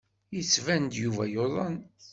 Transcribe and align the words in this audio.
Yettban-d 0.35 0.93
Yuba 1.01 1.25
yuḍen. 1.33 1.75